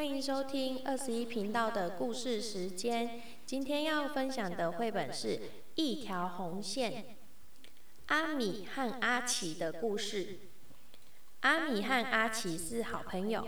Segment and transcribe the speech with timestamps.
[0.00, 3.20] 欢迎收听二十一频道的故事时间。
[3.44, 5.36] 今天要分享的绘本是
[5.74, 6.90] 《一条红线》。
[8.06, 10.38] 阿米和阿奇的故事。
[11.40, 13.46] 阿米和阿奇是好朋友。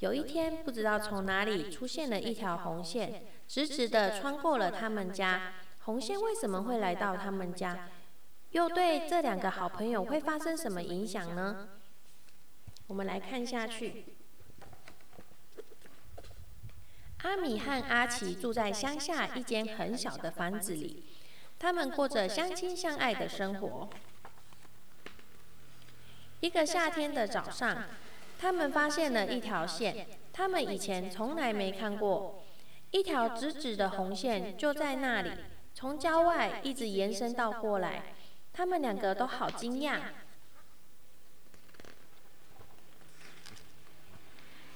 [0.00, 5.54] 有一天，不知道从哪里出现了一条红线，直直的穿过了他们家。
[5.84, 7.88] 红线为什么会来到他们家？
[8.50, 11.66] 又对这两个好朋友会发生什么影响呢？
[12.88, 14.04] 我们来看下去。
[17.24, 21.02] 阿米和阿奇住在乡下一间很小的房子里，
[21.58, 23.88] 他们过着相亲相爱的生活。
[26.40, 27.84] 一个夏天的早上，
[28.38, 32.44] 他们发现了一条线，他们以前从来没看过，
[32.90, 35.30] 一条直直的红线就在那里，
[35.72, 38.14] 从郊外一直延伸到过来，
[38.52, 39.98] 他们两个都好惊讶。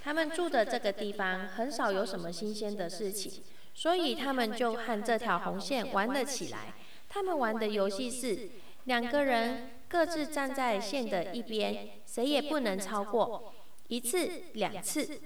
[0.08, 3.42] 他们住的这个地方很少有什么新鲜的事情，
[3.74, 6.72] 所以他们就和这条红线玩了起来。
[7.10, 8.48] 他们玩的游戏是
[8.84, 13.52] 两个人各自站在线的一边，谁也不能超过
[13.88, 15.20] 一次、两次。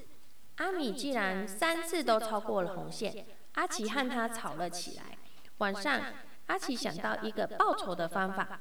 [0.56, 5.16] 阿米既然三次都超过了红线，阿奇和他吵了起来。
[5.58, 6.00] 晚上，
[6.46, 8.60] 阿奇想到一个报仇的方法，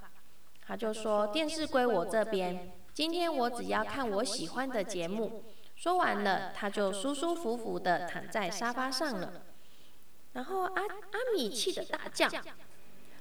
[0.67, 5.43] 他就说：“电视归我这边，今天我只要看我喜欢的节目。”
[5.81, 9.41] 说完了，他就舒舒服服的躺在沙发上了。
[10.33, 12.29] 然后阿阿米气得大叫：“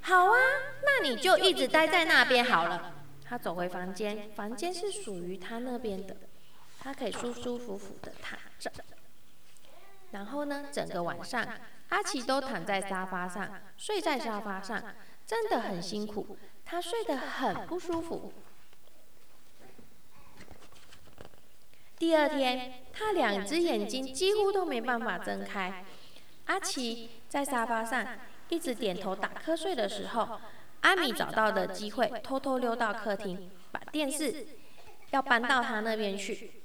[0.03, 0.36] 好啊，
[0.84, 6.14] 那你就一直待在那边好了。”他走回房间，房间是属于他那边的，
[6.81, 8.70] 他可以舒舒服服的躺着。
[10.11, 11.42] 然后呢，整个晚上
[11.88, 14.94] 阿奇都躺在沙发上，睡在沙发上，
[15.25, 18.34] 真的很辛苦，他睡得很不舒服。
[22.01, 25.84] 第二天，他两只眼睛几乎都没办法睁开。
[26.47, 28.17] 阿奇在沙发上
[28.48, 30.41] 一直点头打瞌睡的时候，
[30.81, 34.47] 阿米找到的机会，偷偷溜到客厅，把电视
[35.10, 36.62] 要搬到他那边去。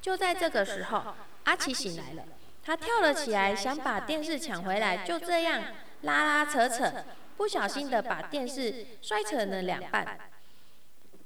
[0.00, 2.24] 就在这个时候，阿奇醒来了，
[2.64, 5.04] 他跳了起来，想把电视抢回来。
[5.04, 5.62] 就这样
[6.00, 7.04] 拉拉扯扯，
[7.36, 10.18] 不小心的把电视摔成了两半。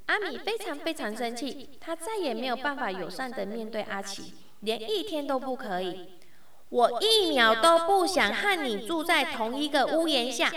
[0.07, 6.19] 阿米非常非常生气，他再也没有办法友善的面对阿奇，连一天都不可以。
[6.69, 10.51] 我一秒都不想和你住在同一个屋檐下。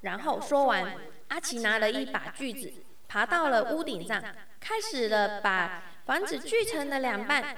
[0.00, 0.96] 然后说完，
[1.28, 2.72] 阿奇拿了一把锯子，
[3.08, 4.22] 爬到了屋顶上，
[4.60, 7.56] 开始了把房子锯成了两半。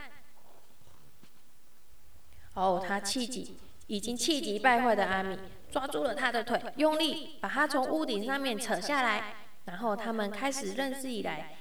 [2.55, 5.39] 哦，他气急，已经气急败坏的阿米。
[5.71, 9.37] 抓住了他的腿，用力把他从屋顶上面扯下来，
[9.67, 11.57] 然后他们开始认识以来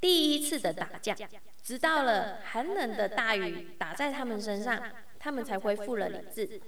[0.00, 1.14] 第一次的打架，
[1.62, 4.80] 直到了寒冷的大雨打在他们身上，
[5.18, 6.60] 他们才恢复了理智。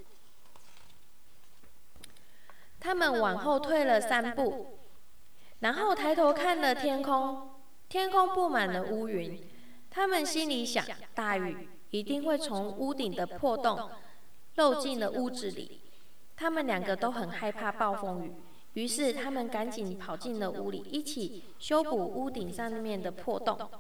[2.81, 4.79] 他们往后退了三步，
[5.61, 7.53] 然后抬头看了天空，
[7.89, 9.41] 天空布满了乌云。
[9.89, 13.89] 他们心里想，大雨一定会从屋顶的破洞
[14.57, 15.81] 漏进了屋子里。
[16.43, 18.33] 他们两个都很害怕暴风雨，
[18.73, 23.71] 于是他们赶紧跑进了屋里，一起修补屋顶上面的破洞。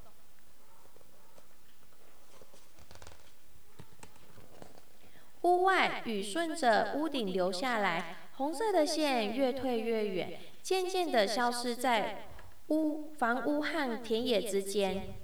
[5.40, 12.28] 屋外雨顺着屋顶流下来，红色的线越退越远，渐渐的消失在
[12.68, 15.16] 屋房屋和田野之间。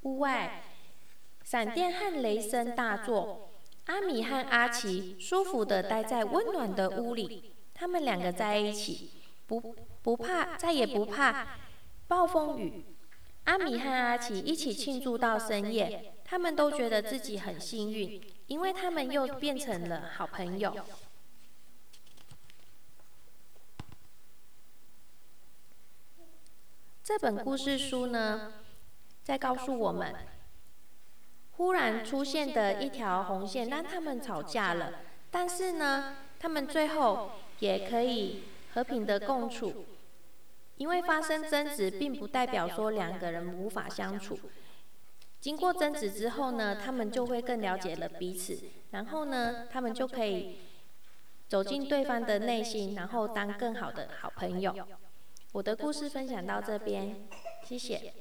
[0.00, 0.62] 屋外。
[1.44, 3.50] 闪电和雷声大作，
[3.84, 7.54] 阿米和阿奇舒服的待在温暖的屋里。
[7.74, 9.10] 他们两个在一起，
[9.46, 11.58] 不不怕，再也不怕
[12.08, 12.84] 暴风雨。
[13.44, 20.74] 阿米和阿奇一起庆祝到深夜，他们都觉得自己很幸运，因为他们又变成了好朋友。
[27.02, 28.54] 这本故事书呢，
[29.22, 30.14] 在告诉我们。
[31.56, 34.92] 忽然出现的一条红线让他们吵架了，
[35.30, 37.30] 但是呢，他们最后
[37.60, 39.86] 也可以和平的共处。
[40.76, 44.36] 因为发生争执，并不代表说两个人无法相处。
[45.38, 48.58] 经过争执之后呢，他们就会更了解了彼此，
[48.90, 50.58] 然后呢，他们就可以
[51.48, 54.74] 走进对方的内心，然后当更好的好朋友。
[55.52, 57.28] 我的故事分享到这边，
[57.62, 58.12] 谢谢。